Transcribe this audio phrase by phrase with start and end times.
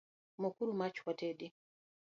[0.41, 1.47] Mok uru mach watedi